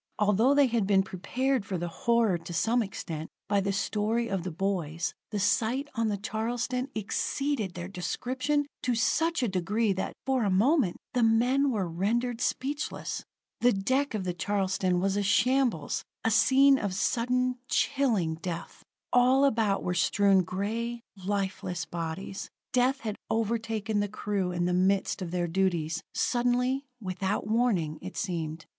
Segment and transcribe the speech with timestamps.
[0.17, 4.41] Although they had been prepared for the horror to some extent by the story of
[4.41, 10.13] the boys, the sight on the Charleston exceeded their description to such a degree that,
[10.25, 13.23] for the moment, the men were rendered speechless.
[13.59, 18.83] The deck of the Charleston was a shambles a scene of sudden, chilling death.
[19.13, 22.49] All about were strewn gray, lifeless bodies.
[22.73, 28.17] Death had overtaken the crew in the midst of their duties, suddenly, without warning, it
[28.17, 28.65] seemed.